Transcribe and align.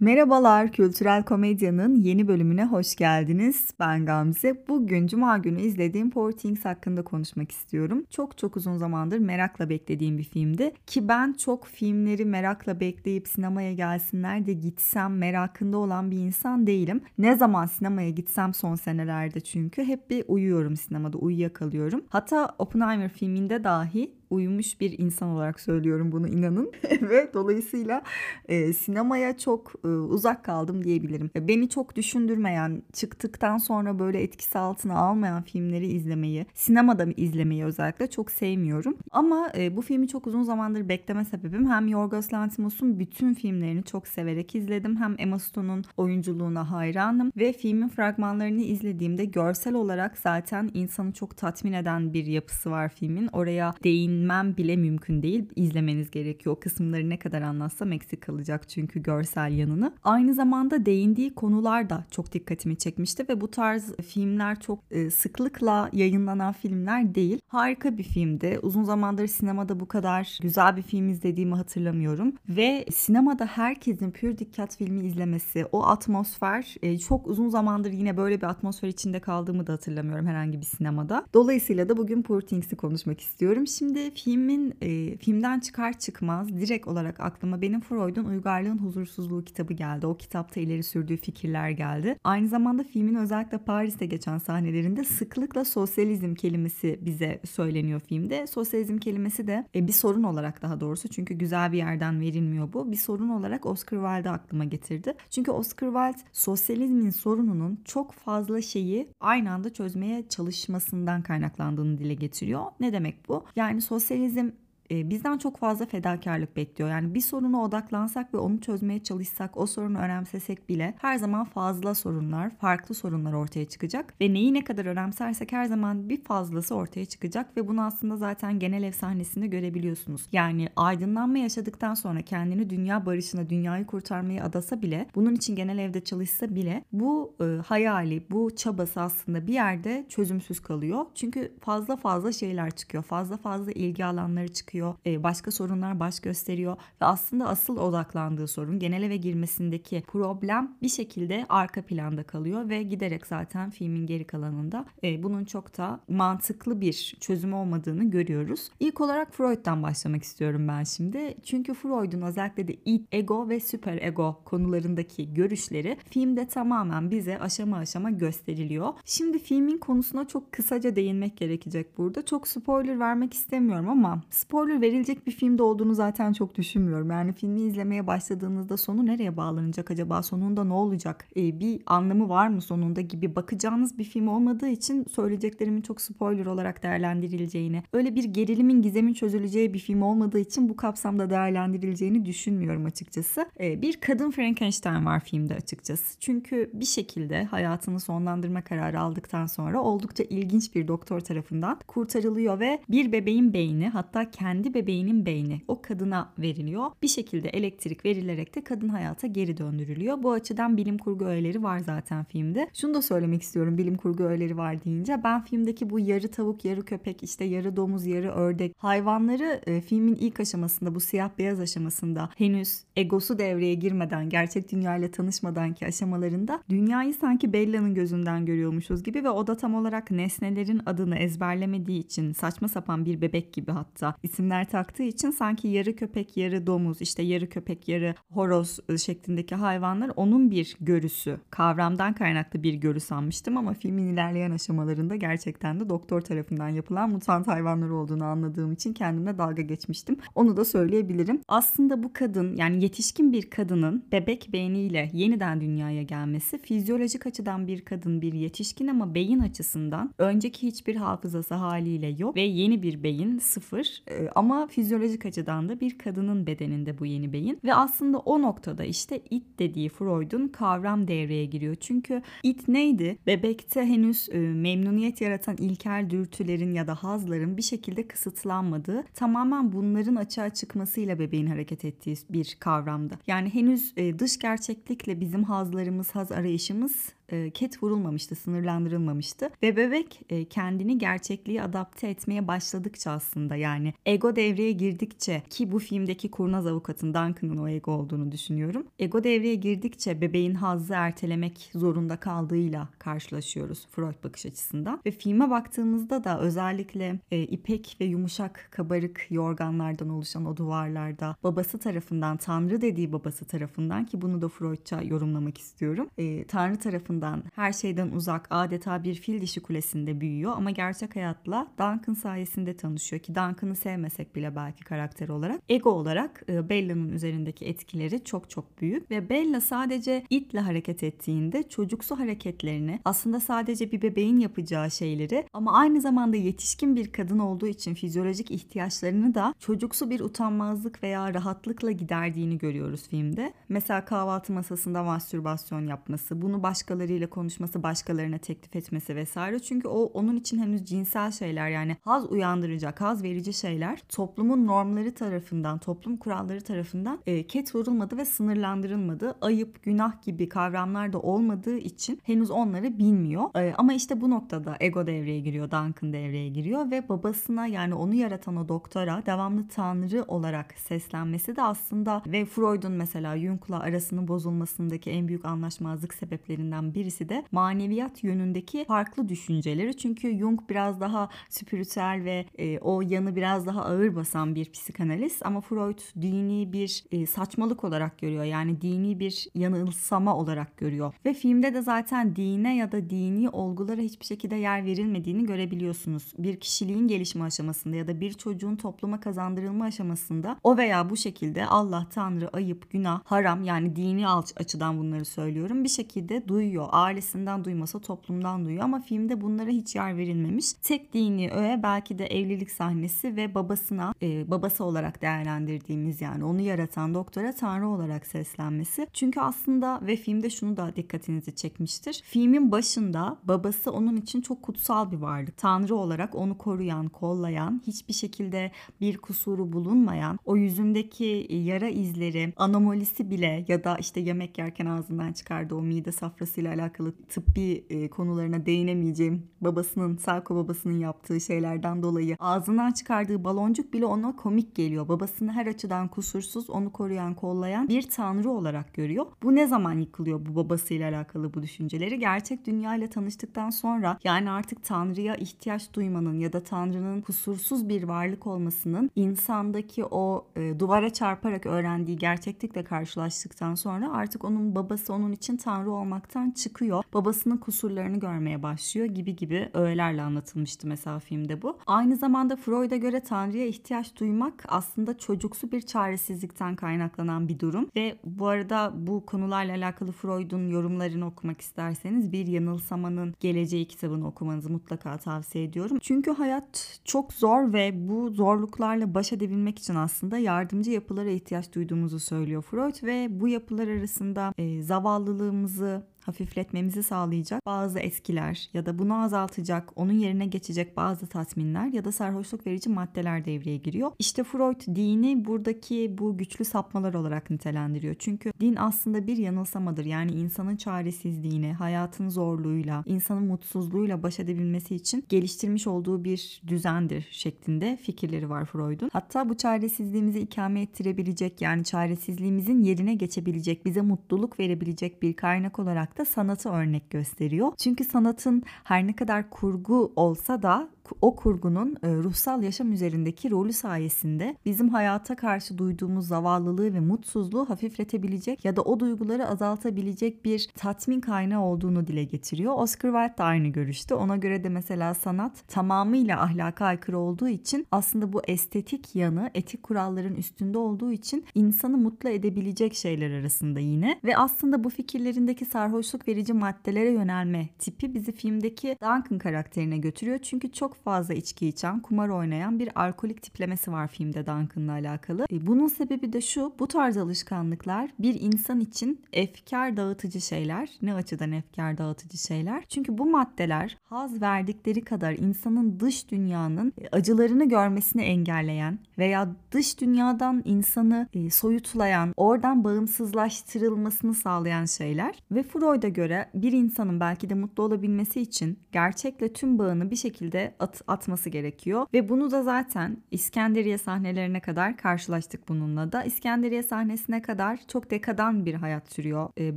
Merhabalar, 0.00 0.72
Kültürel 0.72 1.22
Komedya'nın 1.22 1.96
yeni 1.96 2.28
bölümüne 2.28 2.64
hoş 2.64 2.96
geldiniz. 2.96 3.68
Ben 3.80 4.06
Gamze. 4.06 4.64
Bugün 4.68 5.06
Cuma 5.06 5.38
günü 5.38 5.60
izlediğim 5.60 6.10
Poor 6.10 6.32
Things 6.32 6.64
hakkında 6.64 7.02
konuşmak 7.02 7.52
istiyorum. 7.52 8.04
Çok 8.10 8.38
çok 8.38 8.56
uzun 8.56 8.76
zamandır 8.76 9.18
merakla 9.18 9.68
beklediğim 9.68 10.18
bir 10.18 10.24
filmdi. 10.24 10.72
Ki 10.86 11.08
ben 11.08 11.32
çok 11.32 11.66
filmleri 11.66 12.24
merakla 12.24 12.80
bekleyip 12.80 13.28
sinemaya 13.28 13.72
gelsinler 13.72 14.46
de 14.46 14.52
gitsem 14.52 15.18
merakında 15.18 15.78
olan 15.78 16.10
bir 16.10 16.18
insan 16.18 16.66
değilim. 16.66 17.00
Ne 17.18 17.36
zaman 17.36 17.66
sinemaya 17.66 18.10
gitsem 18.10 18.54
son 18.54 18.74
senelerde 18.74 19.40
çünkü 19.40 19.84
hep 19.84 20.10
bir 20.10 20.24
uyuyorum 20.28 20.76
sinemada, 20.76 21.18
uyuyakalıyorum. 21.18 22.04
Hatta 22.08 22.54
Oppenheimer 22.58 23.08
filminde 23.08 23.64
dahi 23.64 24.19
uyumuş 24.30 24.80
bir 24.80 24.98
insan 24.98 25.28
olarak 25.28 25.60
söylüyorum 25.60 26.12
bunu 26.12 26.28
inanın. 26.28 26.72
Ve 27.02 27.30
dolayısıyla 27.34 28.02
e, 28.48 28.72
sinemaya 28.72 29.38
çok 29.38 29.72
e, 29.84 29.88
uzak 29.88 30.44
kaldım 30.44 30.84
diyebilirim. 30.84 31.30
Beni 31.36 31.68
çok 31.68 31.96
düşündürmeyen, 31.96 32.82
çıktıktan 32.92 33.58
sonra 33.58 33.98
böyle 33.98 34.22
etkisi 34.22 34.58
altına 34.58 34.94
almayan 34.94 35.42
filmleri 35.42 35.86
izlemeyi, 35.86 36.46
sinemada 36.54 37.06
izlemeyi 37.16 37.64
özellikle 37.64 38.10
çok 38.10 38.30
sevmiyorum. 38.30 38.96
Ama 39.10 39.52
e, 39.56 39.76
bu 39.76 39.82
filmi 39.82 40.08
çok 40.08 40.26
uzun 40.26 40.42
zamandır 40.42 40.88
bekleme 40.88 41.24
sebebim 41.24 41.70
hem 41.70 41.88
Yorgos 41.88 42.32
Lanthimos'un 42.32 42.98
bütün 42.98 43.34
filmlerini 43.34 43.84
çok 43.84 44.08
severek 44.08 44.54
izledim. 44.54 44.96
Hem 44.96 45.14
Emma 45.18 45.38
Stone'un 45.38 45.84
oyunculuğuna 45.96 46.70
hayranım 46.70 47.32
ve 47.36 47.52
filmin 47.52 47.88
fragmanlarını 47.88 48.60
izlediğimde 48.60 49.24
görsel 49.24 49.74
olarak 49.74 50.18
zaten 50.18 50.70
insanı 50.74 51.12
çok 51.12 51.36
tatmin 51.36 51.72
eden 51.72 52.12
bir 52.12 52.26
yapısı 52.26 52.70
var 52.70 52.88
filmin. 52.88 53.28
Oraya 53.32 53.74
değin 53.84 54.19
değinmem 54.20 54.56
bile 54.56 54.76
mümkün 54.76 55.22
değil. 55.22 55.44
İzlemeniz 55.56 56.10
gerekiyor. 56.10 56.56
O 56.56 56.60
kısımları 56.60 57.08
ne 57.08 57.18
kadar 57.18 57.42
anlatsam 57.42 57.92
eksik 57.92 58.20
kalacak 58.20 58.68
çünkü 58.68 59.02
görsel 59.02 59.52
yanını. 59.52 59.92
Aynı 60.04 60.34
zamanda 60.34 60.86
değindiği 60.86 61.34
konular 61.34 61.90
da 61.90 62.04
çok 62.10 62.32
dikkatimi 62.32 62.76
çekmişti 62.76 63.28
ve 63.28 63.40
bu 63.40 63.50
tarz 63.50 63.96
filmler 63.96 64.60
çok 64.60 64.78
e, 64.90 65.10
sıklıkla 65.10 65.90
yayınlanan 65.92 66.52
filmler 66.52 67.14
değil. 67.14 67.40
Harika 67.48 67.98
bir 67.98 68.02
filmdi. 68.02 68.58
Uzun 68.62 68.84
zamandır 68.84 69.26
sinemada 69.26 69.80
bu 69.80 69.88
kadar 69.88 70.38
güzel 70.42 70.76
bir 70.76 70.82
film 70.82 71.08
izlediğimi 71.08 71.54
hatırlamıyorum 71.54 72.32
ve 72.48 72.84
sinemada 72.92 73.46
herkesin 73.46 74.10
Pür 74.10 74.38
Dikkat 74.38 74.76
filmi 74.76 75.06
izlemesi, 75.06 75.66
o 75.72 75.86
atmosfer 75.86 76.74
e, 76.82 76.98
çok 76.98 77.26
uzun 77.26 77.48
zamandır 77.48 77.92
yine 77.92 78.16
böyle 78.16 78.40
bir 78.40 78.46
atmosfer 78.46 78.88
içinde 78.88 79.20
kaldığımı 79.20 79.66
da 79.66 79.72
hatırlamıyorum 79.72 80.26
herhangi 80.26 80.60
bir 80.60 80.66
sinemada. 80.66 81.26
Dolayısıyla 81.34 81.88
da 81.88 81.96
bugün 81.96 82.22
Poor 82.22 82.40
Things'i 82.40 82.76
konuşmak 82.76 83.20
istiyorum. 83.20 83.66
Şimdi 83.66 84.09
filmin 84.10 84.74
e, 84.80 85.16
filmden 85.16 85.60
çıkar 85.60 85.98
çıkmaz 85.98 86.48
direkt 86.48 86.88
olarak 86.88 87.20
aklıma 87.20 87.62
benim 87.62 87.80
Freud'un 87.80 88.24
Uygarlığın 88.24 88.78
Huzursuzluğu 88.78 89.44
kitabı 89.44 89.72
geldi. 89.72 90.06
O 90.06 90.16
kitapta 90.16 90.60
ileri 90.60 90.82
sürdüğü 90.82 91.16
fikirler 91.16 91.70
geldi. 91.70 92.16
Aynı 92.24 92.48
zamanda 92.48 92.82
filmin 92.82 93.14
özellikle 93.14 93.58
Paris'te 93.58 94.06
geçen 94.06 94.38
sahnelerinde 94.38 95.04
sıklıkla 95.04 95.64
sosyalizm 95.64 96.34
kelimesi 96.34 96.98
bize 97.02 97.40
söyleniyor 97.44 98.00
filmde. 98.00 98.46
Sosyalizm 98.46 98.98
kelimesi 98.98 99.46
de 99.46 99.66
e, 99.74 99.86
bir 99.86 99.92
sorun 99.92 100.22
olarak 100.22 100.62
daha 100.62 100.80
doğrusu 100.80 101.08
çünkü 101.08 101.34
güzel 101.34 101.72
bir 101.72 101.78
yerden 101.78 102.20
verilmiyor 102.20 102.72
bu. 102.72 102.92
Bir 102.92 102.96
sorun 102.96 103.28
olarak 103.28 103.66
Oscar 103.66 103.98
Wilde 103.98 104.30
aklıma 104.30 104.64
getirdi. 104.64 105.14
Çünkü 105.30 105.50
Oscar 105.50 105.86
Wilde 105.86 106.28
sosyalizmin 106.32 107.10
sorununun 107.10 107.80
çok 107.84 108.12
fazla 108.12 108.62
şeyi 108.62 109.08
aynı 109.20 109.52
anda 109.52 109.72
çözmeye 109.72 110.28
çalışmasından 110.28 111.22
kaynaklandığını 111.22 111.98
dile 111.98 112.14
getiriyor. 112.14 112.62
Ne 112.80 112.92
demek 112.92 113.28
bu? 113.28 113.44
Yani 113.56 113.80
sosyalizm 113.80 113.99
sosyalizm 114.00 114.52
bizden 114.90 115.38
çok 115.38 115.56
fazla 115.56 115.86
fedakarlık 115.86 116.56
bekliyor. 116.56 116.90
Yani 116.90 117.14
bir 117.14 117.20
soruna 117.20 117.62
odaklansak 117.62 118.34
ve 118.34 118.38
onu 118.38 118.60
çözmeye 118.60 119.02
çalışsak, 119.02 119.56
o 119.56 119.66
sorunu 119.66 119.98
önemsesek 119.98 120.68
bile 120.68 120.94
her 120.98 121.16
zaman 121.16 121.44
fazla 121.44 121.94
sorunlar, 121.94 122.50
farklı 122.50 122.94
sorunlar 122.94 123.32
ortaya 123.32 123.64
çıkacak 123.64 124.14
ve 124.20 124.32
neyi 124.32 124.54
ne 124.54 124.64
kadar 124.64 124.86
önemsersek 124.86 125.52
her 125.52 125.64
zaman 125.64 126.08
bir 126.08 126.24
fazlası 126.24 126.74
ortaya 126.74 127.04
çıkacak 127.04 127.56
ve 127.56 127.68
bunu 127.68 127.82
aslında 127.82 128.16
zaten 128.16 128.58
genel 128.58 128.82
ev 128.82 128.92
sahnesinde 128.92 129.46
görebiliyorsunuz. 129.46 130.26
Yani 130.32 130.68
aydınlanma 130.76 131.38
yaşadıktan 131.38 131.94
sonra 131.94 132.22
kendini 132.22 132.70
dünya 132.70 133.06
barışına, 133.06 133.50
dünyayı 133.50 133.86
kurtarmaya 133.86 134.44
adasa 134.44 134.82
bile, 134.82 135.06
bunun 135.14 135.34
için 135.34 135.56
genel 135.56 135.78
evde 135.78 136.04
çalışsa 136.04 136.54
bile 136.54 136.84
bu 136.92 137.34
e, 137.40 137.44
hayali, 137.66 138.22
bu 138.30 138.56
çabası 138.56 139.00
aslında 139.00 139.46
bir 139.46 139.52
yerde 139.52 140.06
çözümsüz 140.08 140.60
kalıyor. 140.60 141.06
Çünkü 141.14 141.52
fazla 141.60 141.96
fazla 141.96 142.32
şeyler 142.32 142.70
çıkıyor, 142.70 143.02
fazla 143.02 143.36
fazla 143.36 143.72
ilgi 143.72 144.04
alanları 144.04 144.48
çıkıyor 144.48 144.79
çıkıyor. 144.80 144.94
E, 145.06 145.22
başka 145.22 145.50
sorunlar 145.50 146.00
baş 146.00 146.20
gösteriyor 146.20 146.76
ve 147.02 147.06
aslında 147.06 147.48
asıl 147.48 147.76
odaklandığı 147.76 148.48
sorun 148.48 148.78
genel 148.78 149.02
eve 149.02 149.16
girmesindeki 149.16 150.02
problem 150.06 150.76
bir 150.82 150.88
şekilde 150.88 151.46
arka 151.48 151.82
planda 151.82 152.22
kalıyor 152.22 152.68
ve 152.68 152.82
giderek 152.82 153.26
zaten 153.26 153.70
filmin 153.70 154.06
geri 154.06 154.24
kalanında 154.24 154.84
e, 155.04 155.22
bunun 155.22 155.44
çok 155.44 155.78
da 155.78 156.00
mantıklı 156.08 156.80
bir 156.80 157.16
çözüm 157.20 157.52
olmadığını 157.54 158.10
görüyoruz. 158.10 158.70
İlk 158.80 159.00
olarak 159.00 159.34
Freud'dan 159.34 159.82
başlamak 159.82 160.22
istiyorum 160.22 160.68
ben 160.68 160.84
şimdi. 160.84 161.34
Çünkü 161.42 161.74
Freud'un 161.74 162.22
özellikle 162.22 162.68
de 162.68 162.76
id, 162.84 163.04
ego 163.12 163.48
ve 163.48 163.60
süper 163.60 163.98
ego 164.02 164.42
konularındaki 164.44 165.34
görüşleri 165.34 165.96
filmde 166.10 166.46
tamamen 166.46 167.10
bize 167.10 167.38
aşama 167.38 167.76
aşama 167.76 168.10
gösteriliyor. 168.10 168.94
Şimdi 169.04 169.38
filmin 169.38 169.78
konusuna 169.78 170.28
çok 170.28 170.52
kısaca 170.52 170.96
değinmek 170.96 171.36
gerekecek 171.36 171.98
burada. 171.98 172.24
Çok 172.24 172.48
spoiler 172.48 173.00
vermek 173.00 173.34
istemiyorum 173.34 173.88
ama 173.88 174.22
spoiler 174.30 174.69
spoiler 174.70 174.80
verilecek 174.80 175.26
bir 175.26 175.32
filmde 175.32 175.62
olduğunu 175.62 175.94
zaten 175.94 176.32
çok 176.32 176.54
düşünmüyorum. 176.54 177.10
Yani 177.10 177.32
filmi 177.32 177.60
izlemeye 177.60 178.06
başladığınızda 178.06 178.76
sonu 178.76 179.06
nereye 179.06 179.36
bağlanacak 179.36 179.90
acaba? 179.90 180.22
Sonunda 180.22 180.64
ne 180.64 180.72
olacak? 180.72 181.26
Ee, 181.36 181.60
bir 181.60 181.82
anlamı 181.86 182.28
var 182.28 182.48
mı 182.48 182.60
sonunda 182.60 183.00
gibi 183.00 183.36
bakacağınız 183.36 183.98
bir 183.98 184.04
film 184.04 184.28
olmadığı 184.28 184.68
için 184.68 185.04
söyleyeceklerimin 185.04 185.80
çok 185.80 186.00
spoiler 186.00 186.46
olarak 186.46 186.82
değerlendirileceğini, 186.82 187.82
öyle 187.92 188.14
bir 188.14 188.24
gerilimin 188.24 188.82
gizemin 188.82 189.12
çözüleceği 189.12 189.74
bir 189.74 189.78
film 189.78 190.02
olmadığı 190.02 190.38
için 190.38 190.68
bu 190.68 190.76
kapsamda 190.76 191.30
değerlendirileceğini 191.30 192.24
düşünmüyorum 192.24 192.84
açıkçası. 192.84 193.46
Ee, 193.60 193.82
bir 193.82 194.00
kadın 194.00 194.30
Frankenstein 194.30 195.06
var 195.06 195.20
filmde 195.20 195.54
açıkçası. 195.54 196.20
Çünkü 196.20 196.70
bir 196.74 196.84
şekilde 196.84 197.44
hayatını 197.44 198.00
sonlandırma 198.00 198.62
kararı 198.62 199.00
aldıktan 199.00 199.46
sonra 199.46 199.82
oldukça 199.82 200.24
ilginç 200.24 200.74
bir 200.74 200.88
doktor 200.88 201.20
tarafından 201.20 201.78
kurtarılıyor 201.86 202.60
ve 202.60 202.80
bir 202.88 203.12
bebeğin 203.12 203.52
beyni 203.52 203.88
hatta 203.88 204.30
kendi 204.30 204.59
kendi 204.60 204.74
bebeğinin 204.74 205.26
beyni 205.26 205.60
o 205.68 205.82
kadına 205.82 206.32
veriliyor. 206.38 206.90
Bir 207.02 207.08
şekilde 207.08 207.48
elektrik 207.48 208.04
verilerek 208.04 208.54
de 208.54 208.64
kadın 208.64 208.88
hayata 208.88 209.26
geri 209.26 209.56
döndürülüyor. 209.56 210.22
Bu 210.22 210.32
açıdan 210.32 210.76
bilim 210.76 210.98
kurgu 210.98 211.24
öğeleri 211.24 211.62
var 211.62 211.78
zaten 211.78 212.24
filmde. 212.24 212.68
Şunu 212.74 212.94
da 212.94 213.02
söylemek 213.02 213.42
istiyorum 213.42 213.78
bilim 213.78 213.96
kurgu 213.96 214.22
öğeleri 214.22 214.56
var 214.56 214.84
deyince. 214.84 215.20
Ben 215.24 215.44
filmdeki 215.44 215.90
bu 215.90 216.00
yarı 216.00 216.28
tavuk, 216.28 216.64
yarı 216.64 216.84
köpek, 216.84 217.22
işte 217.22 217.44
yarı 217.44 217.76
domuz, 217.76 218.06
yarı 218.06 218.30
ördek 218.30 218.74
hayvanları 218.78 219.60
e, 219.66 219.80
filmin 219.80 220.14
ilk 220.14 220.40
aşamasında 220.40 220.94
bu 220.94 221.00
siyah 221.00 221.30
beyaz 221.38 221.60
aşamasında 221.60 222.30
henüz 222.38 222.80
egosu 222.96 223.38
devreye 223.38 223.74
girmeden, 223.74 224.28
gerçek 224.28 224.72
dünyayla 224.72 225.10
tanışmadan 225.10 225.74
ki 225.74 225.86
aşamalarında 225.86 226.62
dünyayı 226.68 227.14
sanki 227.14 227.52
Bella'nın 227.52 227.94
gözünden 227.94 228.46
görüyormuşuz 228.46 229.02
gibi 229.02 229.24
ve 229.24 229.30
o 229.30 229.46
da 229.46 229.56
tam 229.56 229.74
olarak 229.74 230.10
nesnelerin 230.10 230.80
adını 230.86 231.16
ezberlemediği 231.16 232.00
için 232.00 232.32
saçma 232.32 232.68
sapan 232.68 233.04
bir 233.04 233.20
bebek 233.20 233.52
gibi 233.52 233.72
hatta 233.72 234.14
isim 234.22 234.49
isimler 234.50 234.70
taktığı 234.70 235.02
için 235.02 235.30
sanki 235.30 235.68
yarı 235.68 235.96
köpek 235.96 236.36
yarı 236.36 236.66
domuz 236.66 237.02
işte 237.02 237.22
yarı 237.22 237.48
köpek 237.48 237.88
yarı 237.88 238.14
horoz 238.30 238.78
ıı, 238.90 238.98
şeklindeki 238.98 239.54
hayvanlar 239.54 240.10
onun 240.16 240.50
bir 240.50 240.76
görüsü 240.80 241.40
kavramdan 241.50 242.12
kaynaklı 242.12 242.62
bir 242.62 242.74
görü 242.74 243.00
sanmıştım 243.00 243.56
ama 243.56 243.74
filmin 243.74 244.06
ilerleyen 244.06 244.50
aşamalarında 244.50 245.16
gerçekten 245.16 245.80
de 245.80 245.88
doktor 245.88 246.20
tarafından 246.20 246.68
yapılan 246.68 247.10
mutant 247.10 247.46
hayvanlar 247.46 247.88
olduğunu 247.88 248.24
anladığım 248.24 248.72
için 248.72 248.92
kendimle 248.92 249.38
dalga 249.38 249.62
geçmiştim. 249.62 250.16
Onu 250.34 250.56
da 250.56 250.64
söyleyebilirim. 250.64 251.40
Aslında 251.48 252.02
bu 252.02 252.12
kadın 252.12 252.56
yani 252.56 252.82
yetişkin 252.82 253.32
bir 253.32 253.50
kadının 253.50 254.04
bebek 254.12 254.48
beyniyle 254.52 255.10
yeniden 255.12 255.60
dünyaya 255.60 256.02
gelmesi 256.02 256.58
fizyolojik 256.58 257.26
açıdan 257.26 257.66
bir 257.66 257.80
kadın 257.80 258.22
bir 258.22 258.32
yetişkin 258.32 258.88
ama 258.88 259.14
beyin 259.14 259.40
açısından 259.40 260.14
önceki 260.18 260.66
hiçbir 260.66 260.96
hafızası 260.96 261.54
haliyle 261.54 262.08
yok 262.18 262.36
ve 262.36 262.42
yeni 262.42 262.82
bir 262.82 263.02
beyin 263.02 263.38
sıfır 263.38 264.02
ama 264.34 264.66
fizyolojik 264.66 265.26
açıdan 265.26 265.68
da 265.68 265.80
bir 265.80 265.98
kadının 265.98 266.46
bedeninde 266.46 266.98
bu 266.98 267.06
yeni 267.06 267.32
beyin 267.32 267.60
ve 267.64 267.74
aslında 267.74 268.18
o 268.18 268.42
noktada 268.42 268.84
işte 268.84 269.22
it 269.30 269.58
dediği 269.58 269.88
Freud'un 269.88 270.48
kavram 270.48 271.08
devreye 271.08 271.44
giriyor. 271.44 271.74
Çünkü 271.74 272.22
it 272.42 272.68
neydi? 272.68 273.18
Bebekte 273.26 273.86
henüz 273.86 274.28
e, 274.32 274.38
memnuniyet 274.38 275.20
yaratan 275.20 275.56
ilkel 275.56 276.10
dürtülerin 276.10 276.72
ya 276.72 276.86
da 276.86 276.94
hazların 276.94 277.56
bir 277.56 277.62
şekilde 277.62 278.08
kısıtlanmadığı, 278.08 279.04
tamamen 279.14 279.72
bunların 279.72 280.14
açığa 280.14 280.50
çıkmasıyla 280.50 281.18
bebeğin 281.18 281.46
hareket 281.46 281.84
ettiği 281.84 282.16
bir 282.30 282.56
kavramdı. 282.60 283.14
Yani 283.26 283.54
henüz 283.54 283.92
e, 283.96 284.18
dış 284.18 284.38
gerçeklikle 284.38 285.20
bizim 285.20 285.44
hazlarımız, 285.44 286.10
haz 286.10 286.32
arayışımız 286.32 287.12
e, 287.30 287.50
ket 287.50 287.82
vurulmamıştı, 287.82 288.34
sınırlandırılmamıştı. 288.34 289.50
Ve 289.62 289.76
bebek 289.76 290.20
e, 290.30 290.44
kendini 290.44 290.98
gerçekliğe 290.98 291.62
adapte 291.62 292.08
etmeye 292.08 292.48
başladıkça 292.48 293.10
aslında 293.10 293.56
yani 293.56 293.94
ego 294.06 294.36
devreye 294.36 294.72
girdikçe 294.72 295.42
ki 295.50 295.72
bu 295.72 295.78
filmdeki 295.78 296.30
kurnaz 296.30 296.66
avukatın 296.66 297.14
Duncan'ın 297.14 297.56
o 297.56 297.68
ego 297.68 297.92
olduğunu 297.92 298.32
düşünüyorum. 298.32 298.86
Ego 298.98 299.24
devreye 299.24 299.54
girdikçe 299.54 300.20
bebeğin 300.20 300.54
hazzı 300.54 300.94
ertelemek 300.94 301.70
zorunda 301.74 302.16
kaldığıyla 302.16 302.88
karşılaşıyoruz 302.98 303.86
Freud 303.90 304.24
bakış 304.24 304.46
açısından. 304.46 305.00
Ve 305.06 305.10
filme 305.10 305.50
baktığımızda 305.50 306.24
da 306.24 306.40
özellikle 306.40 307.18
e, 307.30 307.42
ipek 307.42 307.96
ve 308.00 308.04
yumuşak 308.04 308.68
kabarık 308.70 309.26
yorganlardan 309.30 310.08
oluşan 310.08 310.44
o 310.44 310.56
duvarlarda 310.56 311.36
babası 311.42 311.78
tarafından 311.78 312.36
Tanrı 312.36 312.80
dediği 312.80 313.12
babası 313.12 313.44
tarafından 313.44 314.06
ki 314.06 314.22
bunu 314.22 314.42
da 314.42 314.48
Freudça 314.48 315.02
yorumlamak 315.02 315.58
istiyorum. 315.58 316.08
E, 316.18 316.44
Tanrı 316.44 316.76
tarafından 316.76 317.19
her 317.54 317.72
şeyden 317.72 318.10
uzak 318.10 318.46
adeta 318.50 319.04
bir 319.04 319.14
fil 319.14 319.40
dişi 319.40 319.60
kulesinde 319.60 320.20
büyüyor 320.20 320.52
ama 320.56 320.70
gerçek 320.70 321.16
hayatla 321.16 321.66
Duncan 321.78 322.14
sayesinde 322.14 322.76
tanışıyor 322.76 323.22
ki 323.22 323.34
Duncan'ı 323.34 323.76
sevmesek 323.76 324.36
bile 324.36 324.56
belki 324.56 324.84
karakter 324.84 325.28
olarak. 325.28 325.60
Ego 325.68 325.90
olarak 325.90 326.42
e, 326.48 326.68
Bella'nın 326.68 327.08
üzerindeki 327.08 327.64
etkileri 327.66 328.24
çok 328.24 328.50
çok 328.50 328.80
büyük 328.80 329.10
ve 329.10 329.28
Bella 329.28 329.60
sadece 329.60 330.24
itle 330.30 330.60
hareket 330.60 331.02
ettiğinde 331.02 331.68
çocuksu 331.68 332.18
hareketlerini 332.18 333.00
aslında 333.04 333.40
sadece 333.40 333.92
bir 333.92 334.02
bebeğin 334.02 334.38
yapacağı 334.38 334.90
şeyleri 334.90 335.46
ama 335.52 335.72
aynı 335.72 336.00
zamanda 336.00 336.36
yetişkin 336.36 336.96
bir 336.96 337.12
kadın 337.12 337.38
olduğu 337.38 337.66
için 337.66 337.94
fizyolojik 337.94 338.50
ihtiyaçlarını 338.50 339.34
da 339.34 339.54
çocuksu 339.58 340.10
bir 340.10 340.20
utanmazlık 340.20 341.02
veya 341.02 341.34
rahatlıkla 341.34 341.90
giderdiğini 341.92 342.58
görüyoruz 342.58 343.08
filmde. 343.08 343.52
Mesela 343.68 344.04
kahvaltı 344.04 344.52
masasında 344.52 345.02
mastürbasyon 345.02 345.86
yapması, 345.86 346.42
bunu 346.42 346.62
başkalarıyla 347.10 347.30
konuşması, 347.30 347.82
başkalarına 347.82 348.38
teklif 348.38 348.76
etmesi 348.76 349.16
vesaire. 349.16 349.58
Çünkü 349.58 349.88
o 349.88 350.02
onun 350.14 350.36
için 350.36 350.58
henüz 350.58 350.84
cinsel 350.84 351.32
şeyler 351.32 351.68
yani 351.68 351.96
haz 352.04 352.32
uyandıracak, 352.32 353.00
haz 353.00 353.22
verici 353.22 353.52
şeyler 353.52 354.02
toplumun 354.08 354.66
normları 354.66 355.14
tarafından, 355.14 355.78
toplum 355.78 356.16
kuralları 356.16 356.60
tarafından 356.60 357.18
e, 357.26 357.46
ket 357.46 357.74
vurulmadı 357.74 358.16
ve 358.16 358.24
sınırlandırılmadı. 358.24 359.34
Ayıp, 359.40 359.82
günah 359.82 360.22
gibi 360.22 360.48
kavramlar 360.48 361.12
da 361.12 361.18
olmadığı 361.20 361.78
için 361.78 362.20
henüz 362.22 362.50
onları 362.50 362.98
bilmiyor. 362.98 363.50
E, 363.56 363.74
ama 363.78 363.92
işte 363.92 364.20
bu 364.20 364.30
noktada 364.30 364.76
ego 364.80 365.06
devreye 365.06 365.40
giriyor, 365.40 365.70
Duncan 365.70 366.12
devreye 366.12 366.48
giriyor 366.48 366.90
ve 366.90 367.08
babasına 367.08 367.66
yani 367.66 367.94
onu 367.94 368.14
yaratan 368.14 368.56
o 368.56 368.68
doktora 368.68 369.22
devamlı 369.26 369.68
tanrı 369.68 370.24
olarak 370.28 370.74
seslenmesi 370.76 371.56
de 371.56 371.62
aslında 371.62 372.22
ve 372.26 372.44
Freud'un 372.44 372.92
mesela 372.92 373.38
Jung'la 373.38 373.80
arasının 373.80 374.28
bozulmasındaki 374.28 375.10
en 375.10 375.28
büyük 375.28 375.44
anlaşmazlık 375.44 376.14
sebeplerinden 376.14 376.89
birisi 376.94 377.28
de 377.28 377.44
maneviyat 377.52 378.24
yönündeki 378.24 378.84
farklı 378.84 379.28
düşünceleri. 379.28 379.96
Çünkü 379.96 380.38
Jung 380.38 380.60
biraz 380.70 381.00
daha 381.00 381.28
spiritüel 381.48 382.20
ve 382.24 382.46
e, 382.58 382.78
o 382.78 383.00
yanı 383.00 383.36
biraz 383.36 383.66
daha 383.66 383.84
ağır 383.84 384.16
basan 384.16 384.54
bir 384.54 384.70
psikanalist 384.70 385.46
ama 385.46 385.60
Freud 385.60 385.98
dini 386.22 386.72
bir 386.72 387.04
e, 387.12 387.26
saçmalık 387.26 387.84
olarak 387.84 388.18
görüyor. 388.18 388.44
Yani 388.44 388.80
dini 388.80 389.20
bir 389.20 389.48
yanılsama 389.54 390.36
olarak 390.36 390.76
görüyor. 390.76 391.14
Ve 391.24 391.34
filmde 391.34 391.74
de 391.74 391.82
zaten 391.82 392.36
dine 392.36 392.76
ya 392.76 392.92
da 392.92 393.10
dini 393.10 393.48
olgulara 393.48 394.00
hiçbir 394.00 394.26
şekilde 394.26 394.56
yer 394.56 394.84
verilmediğini 394.84 395.46
görebiliyorsunuz. 395.46 396.32
Bir 396.38 396.60
kişiliğin 396.60 397.08
gelişme 397.08 397.44
aşamasında 397.44 397.96
ya 397.96 398.08
da 398.08 398.20
bir 398.20 398.32
çocuğun 398.32 398.76
topluma 398.76 399.20
kazandırılma 399.20 399.84
aşamasında 399.84 400.56
o 400.62 400.76
veya 400.76 401.10
bu 401.10 401.16
şekilde 401.16 401.66
Allah, 401.66 402.06
Tanrı, 402.10 402.48
ayıp, 402.48 402.90
günah, 402.90 403.20
haram 403.24 403.64
yani 403.64 403.96
dini 403.96 404.28
açıdan 404.28 404.98
bunları 404.98 405.24
söylüyorum. 405.24 405.84
Bir 405.84 405.88
şekilde 405.88 406.48
duyuyor. 406.48 406.79
Ailesinden 406.92 407.64
duymasa 407.64 407.98
toplumdan 407.98 408.64
duyuyor 408.64 408.84
ama 408.84 409.00
filmde 409.00 409.40
bunlara 409.40 409.70
hiç 409.70 409.96
yer 409.96 410.16
verilmemiş. 410.16 410.72
Tek 410.72 411.14
dini 411.14 411.50
öğe 411.50 411.82
belki 411.82 412.18
de 412.18 412.26
evlilik 412.26 412.70
sahnesi 412.70 413.36
ve 413.36 413.54
babasına 413.54 414.14
e, 414.22 414.50
babası 414.50 414.84
olarak 414.84 415.22
değerlendirdiğimiz 415.22 416.20
yani 416.20 416.44
onu 416.44 416.60
yaratan 416.60 417.14
doktora 417.14 417.52
Tanrı 417.52 417.88
olarak 417.88 418.26
seslenmesi. 418.26 419.06
Çünkü 419.12 419.40
aslında 419.40 420.00
ve 420.02 420.16
filmde 420.16 420.50
şunu 420.50 420.76
da 420.76 420.96
dikkatinizi 420.96 421.54
çekmiştir. 421.54 422.22
Filmin 422.24 422.72
başında 422.72 423.36
babası 423.44 423.92
onun 423.92 424.16
için 424.16 424.40
çok 424.40 424.62
kutsal 424.62 425.12
bir 425.12 425.16
varlık. 425.16 425.56
Tanrı 425.56 425.94
olarak 425.94 426.34
onu 426.34 426.58
koruyan, 426.58 427.08
kollayan, 427.08 427.82
hiçbir 427.86 428.14
şekilde 428.14 428.72
bir 429.00 429.18
kusuru 429.18 429.72
bulunmayan, 429.72 430.38
o 430.44 430.56
yüzündeki 430.56 431.46
yara 431.50 431.88
izleri, 431.88 432.52
anomalisi 432.56 433.30
bile 433.30 433.64
ya 433.68 433.84
da 433.84 433.96
işte 433.96 434.20
yemek 434.20 434.58
yerken 434.58 434.86
ağzından 434.86 435.32
çıkardığı 435.32 435.74
o 435.74 435.82
mide 435.82 436.12
safrasıyla 436.12 436.69
alakalı 436.70 437.12
tıbbi 437.28 437.84
e, 437.90 438.08
konularına 438.08 438.66
değinemeyeceğim 438.66 439.46
babasının, 439.60 440.16
Sarko 440.16 440.56
babasının 440.56 440.98
yaptığı 440.98 441.40
şeylerden 441.40 442.02
dolayı 442.02 442.36
ağzından 442.38 442.92
çıkardığı 442.92 443.44
baloncuk 443.44 443.92
bile 443.92 444.06
ona 444.06 444.36
komik 444.36 444.74
geliyor. 444.74 445.08
Babasını 445.08 445.52
her 445.52 445.66
açıdan 445.66 446.08
kusursuz, 446.08 446.70
onu 446.70 446.92
koruyan, 446.92 447.34
kollayan 447.34 447.88
bir 447.88 448.02
tanrı 448.02 448.50
olarak 448.50 448.94
görüyor. 448.94 449.26
Bu 449.42 449.54
ne 449.54 449.66
zaman 449.66 449.98
yıkılıyor 449.98 450.46
bu 450.46 450.56
babasıyla 450.56 451.10
alakalı 451.10 451.54
bu 451.54 451.62
düşünceleri? 451.62 452.18
Gerçek 452.18 452.66
dünya 452.66 452.94
ile 452.94 453.08
tanıştıktan 453.08 453.70
sonra 453.70 454.18
yani 454.24 454.50
artık 454.50 454.84
tanrıya 454.84 455.34
ihtiyaç 455.34 455.94
duymanın 455.94 456.38
ya 456.38 456.52
da 456.52 456.62
tanrının 456.62 457.20
kusursuz 457.20 457.88
bir 457.88 458.02
varlık 458.02 458.46
olmasının 458.46 459.10
insandaki 459.16 460.04
o 460.04 460.46
e, 460.56 460.78
duvara 460.78 461.10
çarparak 461.10 461.66
öğrendiği 461.66 462.18
gerçeklikle 462.18 462.84
karşılaştıktan 462.84 463.74
sonra 463.74 464.12
artık 464.12 464.44
onun 464.44 464.74
babası 464.74 465.12
onun 465.12 465.32
için 465.32 465.56
tanrı 465.56 465.92
olmaktan 465.92 466.50
çıkıyor. 466.62 467.04
Babasının 467.14 467.56
kusurlarını 467.56 468.20
görmeye 468.20 468.62
başlıyor 468.62 469.06
gibi 469.06 469.36
gibi 469.36 469.70
öğelerle 469.74 470.22
anlatılmıştı 470.22 470.86
mesela 470.86 471.18
filmde 471.18 471.62
bu. 471.62 471.78
Aynı 471.86 472.16
zamanda 472.16 472.56
Freud'a 472.56 472.96
göre 472.96 473.20
tanrıya 473.20 473.66
ihtiyaç 473.66 474.16
duymak 474.16 474.64
aslında 474.68 475.18
çocuksu 475.18 475.72
bir 475.72 475.80
çaresizlikten 475.80 476.76
kaynaklanan 476.76 477.48
bir 477.48 477.58
durum 477.58 477.88
ve 477.96 478.18
bu 478.24 478.48
arada 478.48 478.92
bu 478.96 479.26
konularla 479.26 479.72
alakalı 479.72 480.12
Freud'un 480.12 480.68
yorumlarını 480.68 481.26
okumak 481.26 481.60
isterseniz 481.60 482.32
Bir 482.32 482.46
Yanılsamanın 482.46 483.34
Geleceği 483.40 483.88
kitabını 483.88 484.26
okumanızı 484.26 484.70
mutlaka 484.70 485.18
tavsiye 485.18 485.64
ediyorum. 485.64 485.98
Çünkü 486.00 486.30
hayat 486.30 487.00
çok 487.04 487.32
zor 487.32 487.72
ve 487.72 488.08
bu 488.08 488.30
zorluklarla 488.30 489.14
baş 489.14 489.32
edebilmek 489.32 489.78
için 489.78 489.94
aslında 489.94 490.38
yardımcı 490.38 490.90
yapılara 490.90 491.30
ihtiyaç 491.30 491.74
duyduğumuzu 491.74 492.20
söylüyor 492.20 492.62
Freud 492.62 493.02
ve 493.02 493.40
bu 493.40 493.48
yapılar 493.48 493.88
arasında 493.88 494.54
e, 494.58 494.82
zavallılığımızı 494.82 496.02
hafifletmemizi 496.20 497.02
sağlayacak 497.02 497.66
bazı 497.66 497.98
eskiler 497.98 498.70
ya 498.74 498.86
da 498.86 498.98
bunu 498.98 499.14
azaltacak, 499.22 499.92
onun 499.96 500.12
yerine 500.12 500.46
geçecek 500.46 500.96
bazı 500.96 501.26
tatminler 501.26 501.86
ya 501.86 502.04
da 502.04 502.12
sarhoşluk 502.12 502.66
verici 502.66 502.90
maddeler 502.90 503.44
devreye 503.44 503.76
giriyor. 503.76 504.10
İşte 504.18 504.44
Freud 504.44 504.96
dini 504.96 505.44
buradaki 505.44 506.18
bu 506.18 506.38
güçlü 506.38 506.64
sapmalar 506.64 507.14
olarak 507.14 507.50
nitelendiriyor. 507.50 508.14
Çünkü 508.18 508.52
din 508.60 508.76
aslında 508.76 509.26
bir 509.26 509.36
yanılsamadır. 509.36 510.04
Yani 510.04 510.32
insanın 510.32 510.76
çaresizliğini, 510.76 511.72
hayatın 511.72 512.28
zorluğuyla, 512.28 513.04
insanın 513.06 513.46
mutsuzluğuyla 513.46 514.22
baş 514.22 514.40
edebilmesi 514.40 514.94
için 514.94 515.24
geliştirmiş 515.28 515.86
olduğu 515.86 516.24
bir 516.24 516.62
düzendir 516.66 517.28
şeklinde 517.30 517.98
fikirleri 518.02 518.50
var 518.50 518.64
Freud'un. 518.64 519.10
Hatta 519.12 519.48
bu 519.48 519.56
çaresizliğimizi 519.56 520.40
ikame 520.40 520.82
ettirebilecek 520.82 521.62
yani 521.62 521.84
çaresizliğimizin 521.84 522.80
yerine 522.80 523.14
geçebilecek, 523.14 523.84
bize 523.86 524.00
mutluluk 524.00 524.60
verebilecek 524.60 525.22
bir 525.22 525.32
kaynak 525.32 525.78
olarak 525.78 526.09
da 526.18 526.24
sanatı 526.24 526.68
örnek 526.68 527.10
gösteriyor. 527.10 527.72
Çünkü 527.78 528.04
sanatın 528.04 528.62
her 528.84 529.06
ne 529.06 529.16
kadar 529.16 529.50
kurgu 529.50 530.12
olsa 530.16 530.62
da 530.62 530.88
o 531.22 531.36
kurgunun 531.36 531.96
e, 532.02 532.08
ruhsal 532.14 532.62
yaşam 532.62 532.92
üzerindeki 532.92 533.50
rolü 533.50 533.72
sayesinde 533.72 534.56
bizim 534.66 534.88
hayata 534.88 535.36
karşı 535.36 535.78
duyduğumuz 535.78 536.28
zavallılığı 536.28 536.94
ve 536.94 537.00
mutsuzluğu 537.00 537.70
hafifletebilecek 537.70 538.64
ya 538.64 538.76
da 538.76 538.82
o 538.82 539.00
duyguları 539.00 539.48
azaltabilecek 539.48 540.44
bir 540.44 540.68
tatmin 540.74 541.20
kaynağı 541.20 541.62
olduğunu 541.62 542.06
dile 542.06 542.24
getiriyor. 542.24 542.74
Oscar 542.76 543.10
Wilde 543.12 543.38
de 543.38 543.42
aynı 543.42 543.68
görüşte. 543.68 544.14
Ona 544.14 544.36
göre 544.36 544.64
de 544.64 544.68
mesela 544.68 545.14
sanat 545.14 545.68
tamamıyla 545.68 546.42
ahlaka 546.42 546.84
aykırı 546.84 547.18
olduğu 547.18 547.48
için 547.48 547.86
aslında 547.90 548.32
bu 548.32 548.42
estetik 548.42 549.16
yanı 549.16 549.50
etik 549.54 549.82
kuralların 549.82 550.34
üstünde 550.34 550.78
olduğu 550.78 551.12
için 551.12 551.44
insanı 551.54 551.96
mutlu 551.96 552.28
edebilecek 552.28 552.94
şeyler 552.94 553.30
arasında 553.30 553.80
yine 553.80 554.20
ve 554.24 554.36
aslında 554.36 554.84
bu 554.84 554.90
fikirlerindeki 554.90 555.64
sarhoşluk 555.64 556.28
verici 556.28 556.52
maddelere 556.52 557.10
yönelme 557.10 557.68
tipi 557.78 558.14
bizi 558.14 558.32
filmdeki 558.32 558.96
Duncan 559.02 559.38
karakterine 559.38 559.98
götürüyor. 559.98 560.38
Çünkü 560.38 560.72
çok 560.72 560.89
çok 560.90 561.04
fazla 561.04 561.34
içki 561.34 561.68
içen, 561.68 562.00
kumar 562.00 562.28
oynayan 562.28 562.78
bir 562.78 563.02
alkolik 563.04 563.42
tiplemesi 563.42 563.92
var 563.92 564.08
filmde 564.08 564.46
Duncan'la 564.46 564.92
alakalı. 564.92 565.46
E, 565.52 565.66
bunun 565.66 565.88
sebebi 565.88 566.32
de 566.32 566.40
şu, 566.40 566.72
bu 566.78 566.88
tarz 566.88 567.16
alışkanlıklar 567.16 568.10
bir 568.18 568.40
insan 568.40 568.80
için 568.80 569.20
efkar 569.32 569.96
dağıtıcı 569.96 570.40
şeyler. 570.40 570.90
Ne 571.02 571.14
açıdan 571.14 571.52
efkar 571.52 571.98
dağıtıcı 571.98 572.38
şeyler? 572.38 572.84
Çünkü 572.88 573.18
bu 573.18 573.30
maddeler 573.30 573.96
haz 574.04 574.42
verdikleri 574.42 575.04
kadar 575.04 575.32
insanın 575.32 576.00
dış 576.00 576.30
dünyanın 576.30 576.92
e, 576.98 577.08
acılarını 577.08 577.68
görmesini 577.68 578.22
engelleyen 578.22 578.98
veya 579.18 579.48
dış 579.72 580.00
dünyadan 580.00 580.62
insanı 580.64 581.28
e, 581.34 581.50
soyutlayan, 581.50 582.34
oradan 582.36 582.84
bağımsızlaştırılmasını 582.84 584.34
sağlayan 584.34 584.84
şeyler. 584.84 585.38
Ve 585.50 585.62
Freud'a 585.62 586.08
göre 586.08 586.50
bir 586.54 586.72
insanın 586.72 587.20
belki 587.20 587.50
de 587.50 587.54
mutlu 587.54 587.82
olabilmesi 587.82 588.40
için 588.40 588.78
gerçekle 588.92 589.52
tüm 589.52 589.78
bağını 589.78 590.10
bir 590.10 590.16
şekilde 590.16 590.74
at, 590.80 591.02
atması 591.06 591.50
gerekiyor. 591.50 592.06
Ve 592.14 592.28
bunu 592.28 592.50
da 592.50 592.62
zaten 592.62 593.16
İskenderiye 593.30 593.98
sahnelerine 593.98 594.60
kadar 594.60 594.96
karşılaştık 594.96 595.68
bununla 595.68 596.12
da. 596.12 596.24
İskenderiye 596.24 596.82
sahnesine 596.82 597.42
kadar 597.42 597.80
çok 597.88 598.10
dekadan 598.10 598.66
bir 598.66 598.74
hayat 598.74 599.12
sürüyor 599.12 599.50
e, 599.58 599.76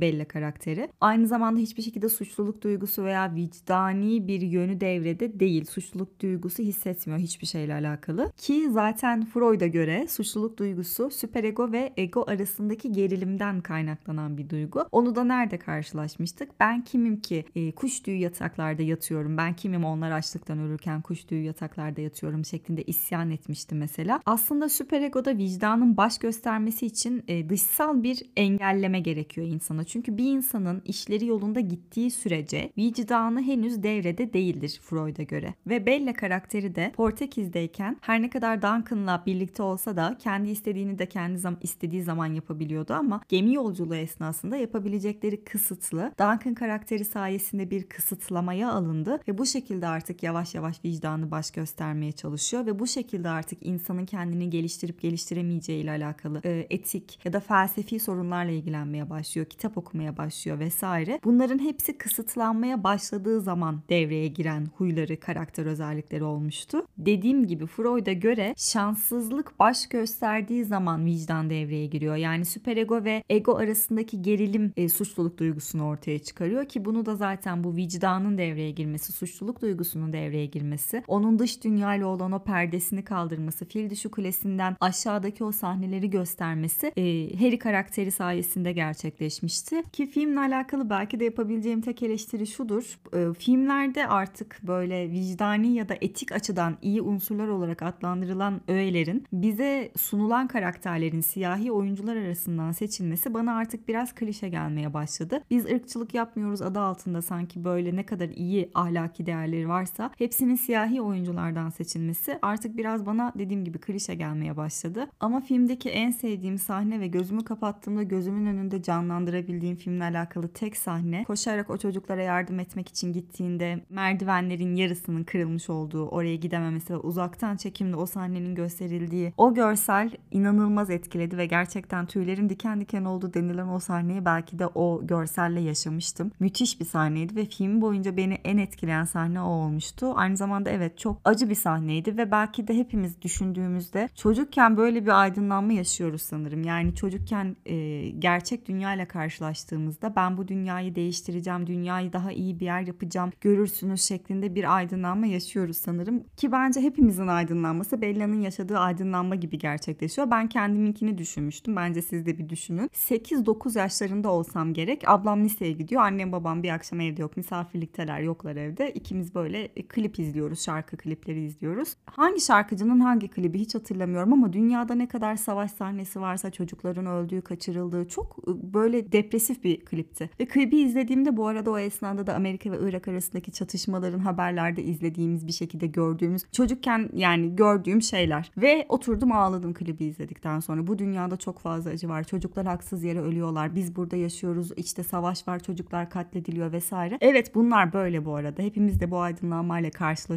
Bella 0.00 0.24
karakteri. 0.24 0.88
Aynı 1.00 1.26
zamanda 1.26 1.60
hiçbir 1.60 1.82
şekilde 1.82 2.08
suçluluk 2.08 2.62
duygusu 2.62 3.04
veya 3.04 3.34
vicdani 3.34 4.28
bir 4.28 4.40
yönü 4.40 4.80
devrede 4.80 5.40
değil. 5.40 5.64
Suçluluk 5.64 6.20
duygusu 6.20 6.62
hissetmiyor 6.62 7.20
hiçbir 7.20 7.46
şeyle 7.46 7.74
alakalı. 7.74 8.32
Ki 8.36 8.70
zaten 8.70 9.24
Freud'a 9.24 9.66
göre 9.66 10.06
suçluluk 10.08 10.58
duygusu 10.58 11.10
süperego 11.10 11.72
ve 11.72 11.92
ego 11.96 12.24
arasındaki 12.26 12.92
gerilimden 12.92 13.60
kaynaklanan 13.60 14.38
bir 14.38 14.50
duygu. 14.50 14.86
Onu 14.92 15.14
da 15.14 15.24
nerede 15.24 15.58
karşılaşmıştık? 15.58 16.50
Ben 16.60 16.84
kimim 16.84 17.20
ki 17.20 17.44
e, 17.54 17.72
kuş 17.72 18.00
tüyü 18.00 18.18
yataklarda 18.18 18.82
yatıyorum. 18.82 19.36
Ben 19.36 19.56
kimim 19.56 19.84
onlar 19.84 20.10
açlıktan 20.10 20.58
ölürken 20.58 20.93
kuş 21.02 21.24
tüyü 21.24 21.44
yataklarda 21.44 22.00
yatıyorum 22.00 22.44
şeklinde 22.44 22.82
isyan 22.82 23.30
etmişti 23.30 23.74
mesela. 23.74 24.20
Aslında 24.26 24.68
süperegoda 24.68 25.36
vicdanın 25.36 25.96
baş 25.96 26.18
göstermesi 26.18 26.86
için 26.86 27.24
e, 27.28 27.48
dışsal 27.48 28.02
bir 28.02 28.22
engelleme 28.36 29.00
gerekiyor 29.00 29.46
insana. 29.46 29.84
Çünkü 29.84 30.18
bir 30.18 30.32
insanın 30.32 30.82
işleri 30.84 31.26
yolunda 31.26 31.60
gittiği 31.60 32.10
sürece 32.10 32.72
vicdanı 32.78 33.42
henüz 33.42 33.82
devrede 33.82 34.32
değildir 34.32 34.80
Freud'a 34.82 35.22
göre. 35.22 35.54
Ve 35.66 35.86
Bella 35.86 36.12
karakteri 36.12 36.74
de 36.74 36.92
Portekiz'deyken 36.96 37.96
her 38.00 38.22
ne 38.22 38.30
kadar 38.30 38.62
Duncan'la 38.62 39.22
birlikte 39.26 39.62
olsa 39.62 39.96
da 39.96 40.16
kendi 40.18 40.50
istediğini 40.50 40.98
de 40.98 41.06
kendi 41.06 41.38
zam 41.38 41.56
istediği 41.62 42.02
zaman 42.02 42.26
yapabiliyordu 42.26 42.94
ama 42.94 43.20
gemi 43.28 43.54
yolculuğu 43.54 43.94
esnasında 43.94 44.56
yapabilecekleri 44.56 45.44
kısıtlı. 45.44 46.12
Duncan 46.18 46.54
karakteri 46.54 47.04
sayesinde 47.04 47.70
bir 47.70 47.88
kısıtlamaya 47.88 48.72
alındı 48.72 49.20
ve 49.28 49.38
bu 49.38 49.46
şekilde 49.46 49.86
artık 49.86 50.22
yavaş 50.22 50.54
yavaş 50.54 50.82
vicdanı 50.84 51.30
baş 51.30 51.50
göstermeye 51.50 52.12
çalışıyor 52.12 52.66
ve 52.66 52.78
bu 52.78 52.86
şekilde 52.86 53.28
artık 53.28 53.66
insanın 53.66 54.06
kendini 54.06 54.50
geliştirip 54.50 55.00
geliştiremeyeceği 55.00 55.82
ile 55.82 55.90
alakalı 55.90 56.40
e, 56.44 56.66
etik 56.70 57.18
ya 57.24 57.32
da 57.32 57.40
felsefi 57.40 58.00
sorunlarla 58.00 58.52
ilgilenmeye 58.52 59.10
başlıyor, 59.10 59.46
kitap 59.46 59.78
okumaya 59.78 60.16
başlıyor 60.16 60.58
vesaire. 60.58 61.20
Bunların 61.24 61.58
hepsi 61.58 61.98
kısıtlanmaya 61.98 62.84
başladığı 62.84 63.40
zaman 63.40 63.82
devreye 63.88 64.28
giren 64.28 64.66
huyları, 64.76 65.20
karakter 65.20 65.66
özellikleri 65.66 66.24
olmuştu. 66.24 66.86
Dediğim 66.98 67.46
gibi 67.46 67.66
Freud'a 67.66 68.12
göre 68.12 68.54
şanssızlık 68.56 69.58
baş 69.58 69.86
gösterdiği 69.86 70.64
zaman 70.64 71.06
vicdan 71.06 71.50
devreye 71.50 71.86
giriyor. 71.86 72.16
Yani 72.16 72.44
süperego 72.44 73.04
ve 73.04 73.22
ego 73.30 73.56
arasındaki 73.56 74.22
gerilim 74.22 74.72
e, 74.76 74.88
suçluluk 74.88 75.38
duygusunu 75.38 75.86
ortaya 75.86 76.18
çıkarıyor 76.18 76.64
ki 76.64 76.84
bunu 76.84 77.06
da 77.06 77.16
zaten 77.16 77.64
bu 77.64 77.76
vicdanın 77.76 78.38
devreye 78.38 78.70
girmesi, 78.70 79.12
suçluluk 79.12 79.62
duygusunun 79.62 80.12
devreye 80.12 80.46
girmesi, 80.46 80.73
onun 81.06 81.38
dış 81.38 81.64
dünyayla 81.64 82.06
olan 82.06 82.32
o 82.32 82.38
perdesini 82.38 83.04
kaldırması, 83.04 83.64
fil 83.64 83.90
dişi 83.90 84.08
kulesinden 84.08 84.76
aşağıdaki 84.80 85.44
o 85.44 85.52
sahneleri 85.52 86.10
göstermesi 86.10 86.86
e, 86.96 87.02
Harry 87.38 87.58
karakteri 87.58 88.10
sayesinde 88.10 88.72
gerçekleşmişti. 88.72 89.82
Ki 89.92 90.06
filmle 90.06 90.40
alakalı 90.40 90.90
belki 90.90 91.20
de 91.20 91.24
yapabileceğim 91.24 91.80
tek 91.80 92.02
eleştiri 92.02 92.46
şudur. 92.46 92.98
E, 93.14 93.34
filmlerde 93.34 94.06
artık 94.06 94.60
böyle 94.62 95.10
vicdani 95.10 95.74
ya 95.74 95.88
da 95.88 95.94
etik 96.00 96.32
açıdan 96.32 96.76
iyi 96.82 97.02
unsurlar 97.02 97.48
olarak 97.48 97.82
adlandırılan 97.82 98.60
öğelerin 98.68 99.26
bize 99.32 99.92
sunulan 99.96 100.48
karakterlerin 100.48 101.20
siyahi 101.20 101.72
oyuncular 101.72 102.16
arasından 102.16 102.72
seçilmesi 102.72 103.34
bana 103.34 103.56
artık 103.56 103.88
biraz 103.88 104.14
klişe 104.14 104.48
gelmeye 104.48 104.94
başladı. 104.94 105.40
Biz 105.50 105.66
ırkçılık 105.66 106.14
yapmıyoruz 106.14 106.62
adı 106.62 106.80
altında 106.80 107.22
sanki 107.22 107.64
böyle 107.64 107.96
ne 107.96 108.06
kadar 108.06 108.28
iyi 108.28 108.70
ahlaki 108.74 109.26
değerleri 109.26 109.68
varsa 109.68 110.10
hepsinin 110.18 110.56
siyahi 110.64 111.02
oyunculardan 111.02 111.70
seçilmesi 111.70 112.38
artık 112.42 112.76
biraz 112.76 113.06
bana 113.06 113.32
dediğim 113.38 113.64
gibi 113.64 113.78
klişe 113.78 114.14
gelmeye 114.14 114.56
başladı. 114.56 115.06
Ama 115.20 115.40
filmdeki 115.40 115.90
en 115.90 116.10
sevdiğim 116.10 116.58
sahne 116.58 117.00
ve 117.00 117.06
gözümü 117.06 117.44
kapattığımda 117.44 118.02
gözümün 118.02 118.46
önünde 118.46 118.82
canlandırabildiğim 118.82 119.76
filmle 119.76 120.04
alakalı 120.04 120.48
tek 120.48 120.76
sahne 120.76 121.24
koşarak 121.24 121.70
o 121.70 121.78
çocuklara 121.78 122.22
yardım 122.22 122.60
etmek 122.60 122.88
için 122.88 123.12
gittiğinde 123.12 123.84
merdivenlerin 123.90 124.74
yarısının 124.74 125.24
kırılmış 125.24 125.70
olduğu 125.70 126.08
oraya 126.08 126.36
gidememesi 126.36 126.92
ve 126.92 126.98
uzaktan 126.98 127.56
çekimde 127.56 127.96
o 127.96 128.06
sahnenin 128.06 128.54
gösterildiği 128.54 129.32
o 129.36 129.54
görsel 129.54 130.10
inanılmaz 130.30 130.90
etkiledi 130.90 131.38
ve 131.38 131.46
gerçekten 131.46 132.06
tüylerim 132.06 132.48
diken 132.48 132.80
diken 132.80 133.04
oldu 133.04 133.34
denilen 133.34 133.68
o 133.68 133.78
sahneyi 133.78 134.24
belki 134.24 134.58
de 134.58 134.66
o 134.66 135.06
görselle 135.06 135.60
yaşamıştım. 135.60 136.32
Müthiş 136.40 136.80
bir 136.80 136.84
sahneydi 136.84 137.36
ve 137.36 137.44
film 137.44 137.80
boyunca 137.80 138.16
beni 138.16 138.34
en 138.34 138.58
etkileyen 138.58 139.04
sahne 139.04 139.40
o 139.40 139.46
olmuştu. 139.46 140.12
Aynı 140.16 140.36
zamanda 140.36 140.53
evet 140.66 140.98
çok 140.98 141.20
acı 141.24 141.50
bir 141.50 141.54
sahneydi 141.54 142.16
ve 142.16 142.30
belki 142.30 142.68
de 142.68 142.78
hepimiz 142.78 143.22
düşündüğümüzde 143.22 144.08
çocukken 144.14 144.76
böyle 144.76 145.02
bir 145.02 145.20
aydınlanma 145.20 145.72
yaşıyoruz 145.72 146.22
sanırım. 146.22 146.62
Yani 146.62 146.94
çocukken 146.94 147.56
e, 147.66 148.08
gerçek 148.08 148.68
dünyayla 148.68 149.08
karşılaştığımızda 149.08 150.16
ben 150.16 150.36
bu 150.36 150.48
dünyayı 150.48 150.94
değiştireceğim, 150.94 151.66
dünyayı 151.66 152.12
daha 152.12 152.32
iyi 152.32 152.60
bir 152.60 152.64
yer 152.64 152.80
yapacağım, 152.80 153.30
görürsünüz 153.40 154.02
şeklinde 154.02 154.54
bir 154.54 154.76
aydınlanma 154.76 155.26
yaşıyoruz 155.26 155.76
sanırım. 155.76 156.24
Ki 156.36 156.52
bence 156.52 156.80
hepimizin 156.80 157.26
aydınlanması 157.26 158.02
Bella'nın 158.02 158.40
yaşadığı 158.40 158.78
aydınlanma 158.78 159.34
gibi 159.34 159.58
gerçekleşiyor. 159.58 160.30
Ben 160.30 160.48
kendiminkini 160.48 161.18
düşünmüştüm. 161.18 161.76
Bence 161.76 162.02
siz 162.02 162.26
de 162.26 162.38
bir 162.38 162.48
düşünün. 162.48 162.88
8-9 162.88 163.78
yaşlarında 163.78 164.30
olsam 164.30 164.72
gerek. 164.72 165.02
Ablam 165.06 165.44
liseye 165.44 165.72
gidiyor. 165.72 166.02
Annem 166.02 166.32
babam 166.32 166.62
bir 166.62 166.70
akşam 166.70 167.00
evde 167.00 167.22
yok. 167.22 167.36
Misafirlikteler 167.36 168.20
yoklar 168.20 168.56
evde. 168.56 168.92
İkimiz 168.92 169.34
böyle 169.34 169.64
e, 169.64 169.82
klip 169.82 170.18
izliyoruz. 170.18 170.43
Şarkı 170.52 170.96
klipleri 170.96 171.44
izliyoruz. 171.44 171.96
Hangi 172.06 172.40
şarkıcının 172.40 173.00
hangi 173.00 173.28
klibi 173.28 173.58
hiç 173.58 173.74
hatırlamıyorum 173.74 174.32
ama 174.32 174.52
dünyada 174.52 174.94
ne 174.94 175.08
kadar 175.08 175.36
savaş 175.36 175.70
sahnesi 175.70 176.20
varsa 176.20 176.50
çocukların 176.50 177.06
öldüğü, 177.06 177.42
kaçırıldığı 177.42 178.08
çok 178.08 178.36
e, 178.48 178.74
böyle 178.74 179.12
depresif 179.12 179.64
bir 179.64 179.80
klipti. 179.80 180.30
Ve 180.40 180.46
klibi 180.46 180.76
izlediğimde 180.76 181.36
bu 181.36 181.46
arada 181.46 181.70
o 181.70 181.78
esnada 181.78 182.26
da 182.26 182.34
Amerika 182.34 182.72
ve 182.72 182.78
Irak 182.80 183.08
arasındaki 183.08 183.52
çatışmaların 183.52 184.18
haberlerde 184.18 184.82
izlediğimiz 184.82 185.46
bir 185.46 185.52
şekilde 185.52 185.86
gördüğümüz 185.86 186.42
çocukken 186.52 187.10
yani 187.12 187.56
gördüğüm 187.56 188.02
şeyler. 188.02 188.50
Ve 188.56 188.86
oturdum 188.88 189.32
ağladım 189.32 189.74
klibi 189.74 190.04
izledikten 190.04 190.60
sonra. 190.60 190.86
Bu 190.86 190.98
dünyada 190.98 191.36
çok 191.36 191.58
fazla 191.58 191.90
acı 191.90 192.08
var. 192.08 192.24
Çocuklar 192.24 192.66
haksız 192.66 193.04
yere 193.04 193.20
ölüyorlar. 193.20 193.74
Biz 193.74 193.96
burada 193.96 194.16
yaşıyoruz. 194.16 194.72
İşte 194.76 195.02
savaş 195.02 195.48
var. 195.48 195.58
Çocuklar 195.58 196.10
katlediliyor 196.10 196.72
vesaire. 196.72 197.18
Evet 197.20 197.54
bunlar 197.54 197.92
böyle 197.92 198.24
bu 198.24 198.34
arada. 198.34 198.62
Hepimiz 198.62 199.00
de 199.00 199.10
bu 199.10 199.18
aydınlanmayla 199.18 199.90
karşılaşıyoruz. 199.90 200.33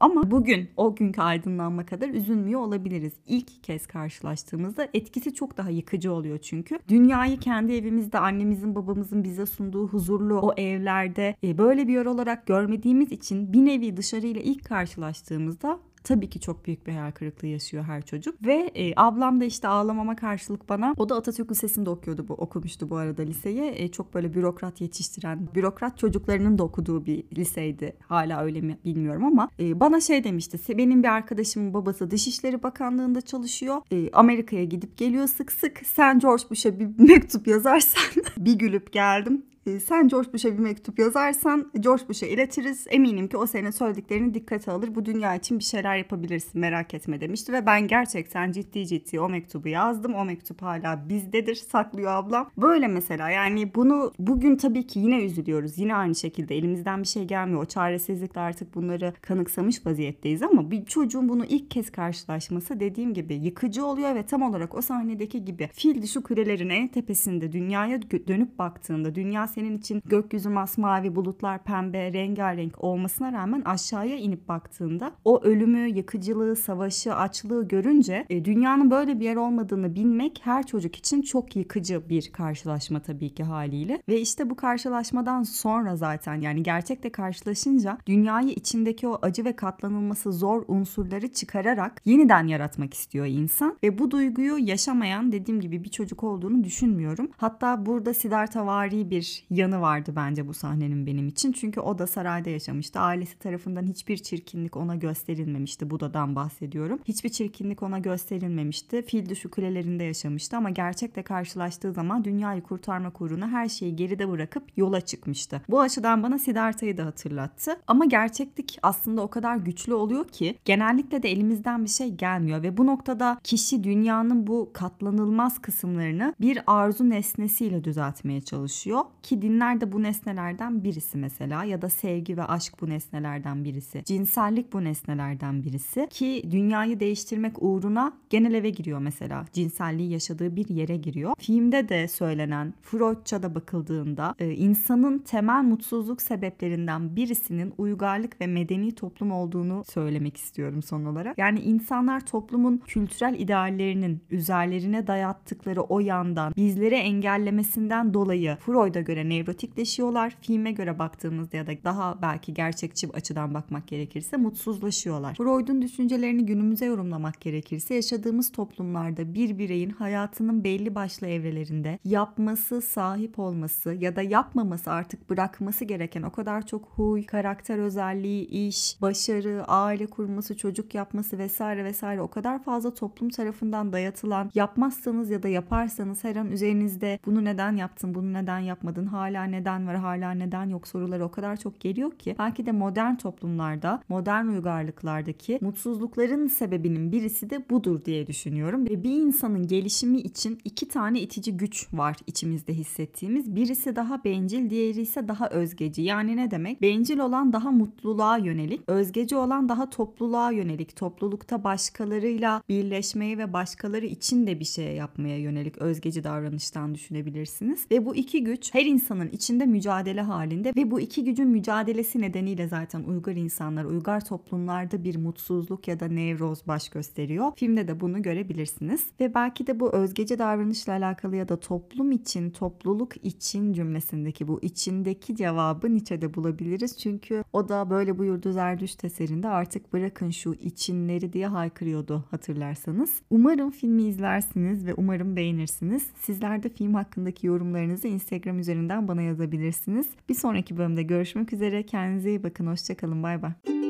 Ama 0.00 0.30
bugün 0.30 0.68
o 0.76 0.94
günkü 0.94 1.20
aydınlanma 1.20 1.86
kadar 1.86 2.08
üzülmüyor 2.08 2.60
olabiliriz. 2.60 3.12
İlk 3.26 3.64
kez 3.64 3.86
karşılaştığımızda 3.86 4.88
etkisi 4.94 5.34
çok 5.34 5.56
daha 5.56 5.70
yıkıcı 5.70 6.12
oluyor 6.12 6.38
çünkü. 6.38 6.78
Dünyayı 6.88 7.38
kendi 7.38 7.72
evimizde 7.72 8.18
annemizin 8.18 8.74
babamızın 8.74 9.24
bize 9.24 9.46
sunduğu 9.46 9.88
huzurlu 9.88 10.40
o 10.40 10.54
evlerde 10.56 11.34
e, 11.44 11.58
böyle 11.58 11.88
bir 11.88 11.92
yer 11.92 12.06
olarak 12.06 12.46
görmediğimiz 12.46 13.12
için 13.12 13.52
bir 13.52 13.64
nevi 13.64 13.96
dışarıyla 13.96 14.40
ilk 14.40 14.64
karşılaştığımızda 14.64 15.80
tabii 16.04 16.30
ki 16.30 16.40
çok 16.40 16.66
büyük 16.66 16.86
bir 16.86 16.92
hayal 16.92 17.10
kırıklığı 17.10 17.48
yaşıyor 17.48 17.84
her 17.84 18.02
çocuk. 18.02 18.46
Ve 18.46 18.70
e, 18.74 18.92
ablam 18.96 19.40
da 19.40 19.44
işte 19.44 19.68
ağlamama 19.68 20.16
karşılık 20.16 20.68
bana 20.68 20.94
o 20.96 21.08
da 21.08 21.16
Atatürk 21.16 21.50
Lisesi'nde 21.50 21.90
okuyordu 21.90 22.28
bu 22.28 22.34
okumuştu 22.34 22.90
bu 22.90 22.96
arada 22.96 23.22
liseyi. 23.22 23.72
E, 23.76 23.88
çok 23.88 24.14
böyle 24.14 24.34
bürokrat 24.34 24.80
yetiştiren, 24.80 25.48
bürokrat 25.54 25.98
çocuklarının 25.98 26.58
da 26.58 26.64
okuduğu 26.64 27.06
bir 27.06 27.24
liseydi. 27.36 27.96
Hala 28.00 28.42
öyle 28.42 28.60
mi 28.60 28.78
bilmiyorum 28.84 29.24
ama 29.24 29.48
e, 29.60 29.80
bana 29.80 30.00
şey 30.00 30.24
demişti. 30.24 30.78
Benim 30.78 31.02
bir 31.02 31.08
arkadaşımın 31.08 31.74
babası 31.74 32.10
Dışişleri 32.10 32.62
Bakanlığı'nda 32.62 33.20
çalışıyor. 33.20 33.82
E, 33.90 34.10
Amerika'ya 34.12 34.64
gidip 34.64 34.96
geliyor 34.96 35.26
sık 35.26 35.52
sık. 35.52 35.80
Sen 35.86 36.18
George 36.18 36.42
Bush'a 36.50 36.78
bir 36.78 36.88
mektup 36.98 37.46
yazarsan 37.46 38.22
bir 38.36 38.58
gülüp 38.58 38.92
geldim 38.92 39.42
sen 39.86 40.08
George 40.08 40.32
Bush'a 40.32 40.52
bir 40.52 40.58
mektup 40.58 40.98
yazarsan 40.98 41.70
George 41.80 42.02
Bush'a 42.08 42.26
iletiriz. 42.26 42.86
Eminim 42.90 43.28
ki 43.28 43.36
o 43.36 43.46
senin 43.46 43.70
söylediklerini 43.70 44.34
dikkate 44.34 44.70
alır. 44.70 44.94
Bu 44.94 45.04
dünya 45.04 45.34
için 45.34 45.58
bir 45.58 45.64
şeyler 45.64 45.96
yapabilirsin 45.96 46.60
merak 46.60 46.94
etme 46.94 47.20
demişti 47.20 47.52
ve 47.52 47.66
ben 47.66 47.86
gerçekten 47.86 48.52
ciddi 48.52 48.86
ciddi 48.86 49.20
o 49.20 49.28
mektubu 49.28 49.68
yazdım. 49.68 50.14
O 50.14 50.24
mektup 50.24 50.62
hala 50.62 51.08
bizdedir 51.08 51.54
saklıyor 51.54 52.12
ablam. 52.12 52.50
Böyle 52.56 52.88
mesela 52.88 53.30
yani 53.30 53.74
bunu 53.74 54.12
bugün 54.18 54.56
tabii 54.56 54.86
ki 54.86 54.98
yine 54.98 55.24
üzülüyoruz. 55.24 55.78
Yine 55.78 55.94
aynı 55.94 56.14
şekilde 56.14 56.56
elimizden 56.56 57.02
bir 57.02 57.08
şey 57.08 57.24
gelmiyor. 57.24 57.62
O 57.62 57.64
çaresizlikle 57.64 58.40
artık 58.40 58.74
bunları 58.74 59.14
kanıksamış 59.22 59.86
vaziyetteyiz 59.86 60.42
ama 60.42 60.70
bir 60.70 60.84
çocuğun 60.84 61.28
bunu 61.28 61.44
ilk 61.44 61.70
kez 61.70 61.90
karşılaşması 61.90 62.80
dediğim 62.80 63.14
gibi 63.14 63.34
yıkıcı 63.34 63.86
oluyor 63.86 64.14
ve 64.14 64.26
tam 64.26 64.42
olarak 64.42 64.74
o 64.74 64.82
sahnedeki 64.82 65.44
gibi 65.44 65.68
fil 65.72 66.02
dişi 66.02 66.20
kulelerin 66.20 66.68
en 66.68 66.88
tepesinde 66.88 67.52
dünyaya 67.52 68.02
dönüp 68.02 68.58
baktığında 68.58 69.14
dünya 69.14 69.46
senin 69.58 69.78
için 69.78 70.02
gökyüzü 70.06 70.48
masmavi 70.48 71.16
bulutlar 71.16 71.64
pembe 71.64 72.12
rengarenk 72.12 72.84
olmasına 72.84 73.32
rağmen 73.32 73.62
aşağıya 73.64 74.16
inip 74.16 74.48
baktığında 74.48 75.12
o 75.24 75.42
ölümü, 75.42 75.88
yıkıcılığı, 75.88 76.56
savaşı, 76.56 77.14
açlığı 77.14 77.68
görünce 77.68 78.26
e, 78.30 78.44
dünyanın 78.44 78.90
böyle 78.90 79.20
bir 79.20 79.24
yer 79.24 79.36
olmadığını 79.36 79.94
bilmek 79.94 80.40
her 80.44 80.66
çocuk 80.66 80.96
için 80.96 81.22
çok 81.22 81.56
yıkıcı 81.56 82.08
bir 82.08 82.32
karşılaşma 82.32 83.00
tabii 83.00 83.34
ki 83.34 83.44
haliyle. 83.44 84.02
Ve 84.08 84.20
işte 84.20 84.50
bu 84.50 84.56
karşılaşmadan 84.56 85.42
sonra 85.42 85.96
zaten 85.96 86.40
yani 86.40 86.62
gerçekte 86.62 87.12
karşılaşınca 87.12 87.98
dünyayı 88.06 88.48
içindeki 88.48 89.08
o 89.08 89.18
acı 89.22 89.44
ve 89.44 89.56
katlanılması 89.56 90.32
zor 90.32 90.64
unsurları 90.68 91.32
çıkararak 91.32 92.02
yeniden 92.04 92.46
yaratmak 92.46 92.94
istiyor 92.94 93.26
insan. 93.26 93.76
Ve 93.82 93.98
bu 93.98 94.10
duyguyu 94.10 94.58
yaşamayan 94.58 95.32
dediğim 95.32 95.60
gibi 95.60 95.84
bir 95.84 95.90
çocuk 95.90 96.24
olduğunu 96.24 96.64
düşünmüyorum. 96.64 97.30
Hatta 97.36 97.86
burada 97.86 98.14
Siddhartha 98.14 98.66
vari 98.66 99.10
bir 99.10 99.47
yanı 99.50 99.80
vardı 99.80 100.12
bence 100.16 100.48
bu 100.48 100.54
sahnenin 100.54 101.06
benim 101.06 101.28
için. 101.28 101.52
Çünkü 101.52 101.80
o 101.80 101.98
da 101.98 102.06
sarayda 102.06 102.50
yaşamıştı. 102.50 103.00
Ailesi 103.00 103.38
tarafından 103.38 103.86
hiçbir 103.86 104.16
çirkinlik 104.16 104.76
ona 104.76 104.94
gösterilmemişti. 104.94 105.90
Buda'dan 105.90 106.36
bahsediyorum. 106.36 106.98
Hiçbir 107.04 107.28
çirkinlik 107.28 107.82
ona 107.82 107.98
gösterilmemişti. 107.98 109.02
Fil 109.02 109.28
düşü 109.28 109.50
kulelerinde 109.50 110.04
yaşamıştı 110.04 110.56
ama 110.56 110.70
gerçekle 110.70 111.22
karşılaştığı 111.22 111.92
zaman 111.92 112.24
dünyayı 112.24 112.62
kurtarmak 112.62 113.20
uğruna 113.20 113.48
her 113.48 113.68
şeyi 113.68 113.96
geride 113.96 114.30
bırakıp 114.30 114.62
yola 114.76 115.00
çıkmıştı. 115.00 115.62
Bu 115.68 115.80
açıdan 115.80 116.22
bana 116.22 116.38
Siddhartha'yı 116.38 116.96
da 116.96 117.06
hatırlattı. 117.06 117.80
Ama 117.86 118.04
gerçeklik 118.04 118.78
aslında 118.82 119.22
o 119.22 119.28
kadar 119.28 119.56
güçlü 119.56 119.94
oluyor 119.94 120.28
ki 120.28 120.58
genellikle 120.64 121.22
de 121.22 121.30
elimizden 121.30 121.84
bir 121.84 121.90
şey 121.90 122.14
gelmiyor 122.14 122.62
ve 122.62 122.76
bu 122.76 122.86
noktada 122.86 123.40
kişi 123.44 123.84
dünyanın 123.84 124.46
bu 124.46 124.70
katlanılmaz 124.72 125.58
kısımlarını 125.58 126.34
bir 126.40 126.58
arzu 126.66 127.10
nesnesiyle 127.10 127.84
düzeltmeye 127.84 128.40
çalışıyor 128.40 129.04
ki 129.28 129.42
dinler 129.42 129.80
de 129.80 129.92
bu 129.92 130.02
nesnelerden 130.02 130.84
birisi 130.84 131.18
mesela 131.18 131.64
ya 131.64 131.82
da 131.82 131.88
sevgi 131.88 132.36
ve 132.36 132.44
aşk 132.44 132.74
bu 132.80 132.88
nesnelerden 132.88 133.64
birisi. 133.64 134.02
Cinsellik 134.04 134.72
bu 134.72 134.84
nesnelerden 134.84 135.62
birisi 135.62 136.06
ki 136.10 136.42
dünyayı 136.50 137.00
değiştirmek 137.00 137.62
uğruna 137.62 138.12
genel 138.30 138.54
eve 138.54 138.70
giriyor 138.70 138.98
mesela. 138.98 139.44
Cinselliği 139.52 140.10
yaşadığı 140.10 140.56
bir 140.56 140.68
yere 140.68 140.96
giriyor. 140.96 141.34
Filmde 141.38 141.88
de 141.88 142.08
söylenen 142.08 142.74
Freudça 142.82 143.42
da 143.42 143.54
bakıldığında 143.54 144.34
e, 144.38 144.50
insanın 144.50 145.18
temel 145.18 145.62
mutsuzluk 145.62 146.22
sebeplerinden 146.22 147.16
birisinin 147.16 147.74
uygarlık 147.78 148.40
ve 148.40 148.46
medeni 148.46 148.94
toplum 148.94 149.32
olduğunu 149.32 149.82
söylemek 149.84 150.36
istiyorum 150.36 150.82
son 150.82 151.04
olarak. 151.04 151.38
Yani 151.38 151.60
insanlar 151.60 152.26
toplumun 152.26 152.82
kültürel 152.86 153.34
ideallerinin 153.38 154.20
üzerlerine 154.30 155.06
dayattıkları 155.06 155.82
o 155.82 156.00
yandan 156.00 156.52
bizleri 156.56 156.94
engellemesinden 156.94 158.14
dolayı 158.14 158.56
Freud'a 158.60 159.00
göre 159.00 159.17
nevrotikleşiyorlar. 159.24 160.36
Filme 160.40 160.72
göre 160.72 160.98
baktığımızda 160.98 161.56
ya 161.56 161.66
da 161.66 161.72
daha 161.84 162.22
belki 162.22 162.54
gerçekçi 162.54 163.08
açıdan 163.12 163.54
bakmak 163.54 163.86
gerekirse 163.86 164.36
mutsuzlaşıyorlar. 164.36 165.34
Freud'un 165.34 165.82
düşüncelerini 165.82 166.46
günümüze 166.46 166.84
yorumlamak 166.84 167.40
gerekirse 167.40 167.94
yaşadığımız 167.94 168.52
toplumlarda 168.52 169.34
bir 169.34 169.58
bireyin 169.58 169.90
hayatının 169.90 170.64
belli 170.64 170.94
başlı 170.94 171.26
evrelerinde 171.26 171.98
yapması, 172.04 172.82
sahip 172.82 173.38
olması 173.38 173.94
ya 173.94 174.16
da 174.16 174.22
yapmaması 174.22 174.90
artık 174.90 175.30
bırakması 175.30 175.84
gereken 175.84 176.22
o 176.22 176.32
kadar 176.32 176.66
çok 176.66 176.84
huy, 176.84 177.26
karakter 177.26 177.78
özelliği, 177.78 178.46
iş, 178.46 179.02
başarı, 179.02 179.64
aile 179.68 180.06
kurması, 180.06 180.56
çocuk 180.56 180.94
yapması 180.94 181.38
vesaire 181.38 181.84
vesaire 181.84 182.20
o 182.20 182.28
kadar 182.28 182.62
fazla 182.62 182.94
toplum 182.94 183.28
tarafından 183.28 183.92
dayatılan 183.92 184.50
yapmazsanız 184.54 185.30
ya 185.30 185.42
da 185.42 185.48
yaparsanız 185.48 186.24
her 186.24 186.36
an 186.36 186.50
üzerinizde 186.50 187.18
bunu 187.26 187.44
neden 187.44 187.76
yaptın, 187.76 188.14
bunu 188.14 188.32
neden 188.32 188.58
yapmadın, 188.58 189.06
hala 189.08 189.44
neden 189.44 189.86
var, 189.86 189.96
hala 189.96 190.30
neden 190.30 190.68
yok 190.68 190.88
soruları 190.88 191.24
o 191.24 191.30
kadar 191.30 191.56
çok 191.56 191.80
geliyor 191.80 192.10
ki 192.10 192.36
belki 192.38 192.66
de 192.66 192.72
modern 192.72 193.14
toplumlarda, 193.14 194.02
modern 194.08 194.46
uygarlıklardaki 194.46 195.58
mutsuzlukların 195.60 196.46
sebebinin 196.46 197.12
birisi 197.12 197.50
de 197.50 197.70
budur 197.70 198.04
diye 198.04 198.26
düşünüyorum. 198.26 198.86
Ve 198.88 199.02
bir 199.02 199.10
insanın 199.10 199.66
gelişimi 199.66 200.18
için 200.18 200.58
iki 200.64 200.88
tane 200.88 201.20
itici 201.20 201.56
güç 201.56 201.88
var 201.92 202.16
içimizde 202.26 202.74
hissettiğimiz. 202.74 203.56
Birisi 203.56 203.96
daha 203.96 204.24
bencil, 204.24 204.70
diğeri 204.70 205.00
ise 205.00 205.28
daha 205.28 205.48
özgeci. 205.50 206.02
Yani 206.02 206.36
ne 206.36 206.50
demek? 206.50 206.82
Bencil 206.82 207.18
olan 207.18 207.52
daha 207.52 207.70
mutluluğa 207.70 208.38
yönelik, 208.38 208.80
özgeci 208.86 209.36
olan 209.36 209.68
daha 209.68 209.90
topluluğa 209.90 210.50
yönelik. 210.50 210.96
Toplulukta 210.96 211.64
başkalarıyla 211.64 212.62
birleşmeye 212.68 213.38
ve 213.38 213.52
başkaları 213.52 214.06
için 214.06 214.46
de 214.46 214.60
bir 214.60 214.64
şey 214.64 214.94
yapmaya 214.94 215.38
yönelik 215.38 215.78
özgeci 215.78 216.24
davranıştan 216.24 216.94
düşünebilirsiniz. 216.94 217.86
Ve 217.90 218.06
bu 218.06 218.16
iki 218.16 218.44
güç 218.44 218.74
her 218.74 218.84
insanın 218.98 219.28
içinde 219.28 219.66
mücadele 219.66 220.20
halinde 220.20 220.72
ve 220.76 220.90
bu 220.90 221.00
iki 221.00 221.24
gücün 221.24 221.48
mücadelesi 221.48 222.20
nedeniyle 222.20 222.68
zaten 222.68 223.02
uygar 223.02 223.36
insanlar, 223.36 223.84
uygar 223.84 224.24
toplumlarda 224.24 225.04
bir 225.04 225.16
mutsuzluk 225.16 225.88
ya 225.88 226.00
da 226.00 226.08
nevroz 226.08 226.66
baş 226.66 226.88
gösteriyor. 226.88 227.52
Filmde 227.56 227.88
de 227.88 228.00
bunu 228.00 228.22
görebilirsiniz. 228.22 229.06
Ve 229.20 229.34
belki 229.34 229.66
de 229.66 229.80
bu 229.80 229.92
özgeci 229.92 230.38
davranışla 230.38 230.92
alakalı 230.92 231.36
ya 231.36 231.48
da 231.48 231.60
toplum 231.60 232.12
için, 232.12 232.50
topluluk 232.50 233.24
için 233.24 233.72
cümlesindeki 233.72 234.48
bu 234.48 234.58
içindeki 234.62 235.36
cevabı 235.36 235.94
Nietzsche'de 235.94 236.34
bulabiliriz. 236.34 236.98
Çünkü 236.98 237.44
o 237.52 237.68
da 237.68 237.90
böyle 237.90 238.18
buyurdu 238.18 238.52
Zerdüşt 238.52 239.04
eserinde 239.04 239.48
artık 239.48 239.92
bırakın 239.92 240.30
şu 240.30 240.54
içinleri 240.54 241.32
diye 241.32 241.46
haykırıyordu 241.46 242.24
hatırlarsanız. 242.30 243.22
Umarım 243.30 243.70
filmi 243.70 244.02
izlersiniz 244.02 244.86
ve 244.86 244.94
umarım 244.94 245.36
beğenirsiniz. 245.36 246.06
Sizler 246.20 246.62
de 246.62 246.68
film 246.68 246.94
hakkındaki 246.94 247.46
yorumlarınızı 247.46 248.08
Instagram 248.08 248.58
üzerinden 248.88 249.08
bana 249.08 249.22
yazabilirsiniz. 249.22 250.08
Bir 250.28 250.34
sonraki 250.34 250.76
bölümde 250.76 251.02
görüşmek 251.02 251.52
üzere. 251.52 251.82
Kendinize 251.82 252.28
iyi 252.30 252.42
bakın. 252.42 252.66
Hoşçakalın. 252.66 253.22
Bay 253.22 253.42
bay. 253.42 253.87